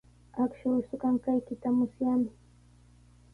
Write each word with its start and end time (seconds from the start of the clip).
Akshuu 0.43 0.79
suqanqaykita 0.87 1.67
musyaami. 1.77 2.31